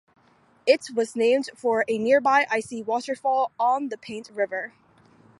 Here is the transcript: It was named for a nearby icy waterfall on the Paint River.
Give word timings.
It 0.65 0.81
was 0.95 1.15
named 1.15 1.51
for 1.55 1.85
a 1.87 1.99
nearby 1.99 2.47
icy 2.49 2.81
waterfall 2.81 3.51
on 3.59 3.89
the 3.89 3.99
Paint 3.99 4.31
River. 4.33 4.73